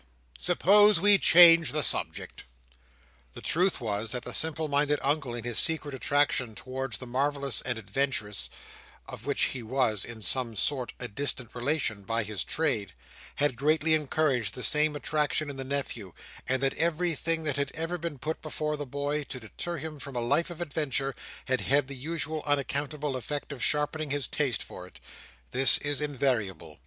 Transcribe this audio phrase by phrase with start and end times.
[0.39, 2.43] suppose we change the subject."
[3.35, 7.61] The truth was, that the simple minded Uncle in his secret attraction towards the marvellous
[7.61, 13.93] and adventurous—of which he was, in some sort, a distant relation, by his trade—had greatly
[13.93, 16.13] encouraged the same attraction in the nephew;
[16.49, 20.15] and that everything that had ever been put before the boy to deter him from
[20.15, 21.13] a life of adventure,
[21.45, 24.99] had had the usual unaccountable effect of sharpening his taste for it.
[25.51, 26.79] This is invariable.